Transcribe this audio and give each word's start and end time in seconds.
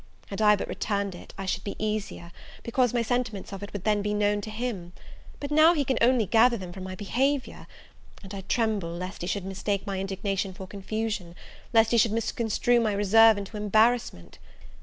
Had 0.29 0.41
I 0.41 0.55
but 0.55 0.67
returned 0.67 1.13
it, 1.13 1.31
I 1.37 1.45
should 1.45 1.63
be 1.63 1.75
easier, 1.77 2.31
because 2.63 2.91
my 2.91 3.03
sentiments 3.03 3.53
of 3.53 3.61
it 3.61 3.71
would 3.71 3.83
then 3.83 4.01
be 4.01 4.15
known 4.15 4.41
to 4.41 4.49
him; 4.49 4.93
but 5.39 5.51
now, 5.51 5.75
he 5.75 5.85
can 5.85 5.99
only 6.01 6.25
gather 6.25 6.57
them 6.57 6.73
from 6.73 6.83
my 6.85 6.95
behaviour; 6.95 7.67
and 8.23 8.33
I 8.33 8.41
tremble 8.41 8.89
lest 8.93 9.21
he 9.21 9.27
should 9.27 9.45
mistake 9.45 9.85
my 9.85 9.99
indignation 9.99 10.55
for 10.55 10.65
confusion! 10.65 11.35
lest 11.71 11.91
he 11.91 11.97
should 11.99 12.13
misconstrue 12.13 12.79
my 12.79 12.93
reserve 12.93 13.37
into 13.37 13.57
embarrassment! 13.57 14.39